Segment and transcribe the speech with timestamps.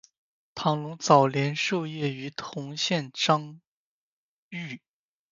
[0.55, 3.61] 唐龙早年受业于同县章
[4.49, 4.79] 懋。